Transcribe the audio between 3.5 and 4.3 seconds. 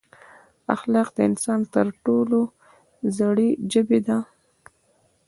ژبې ده.